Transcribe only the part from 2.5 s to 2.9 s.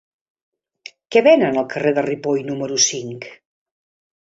número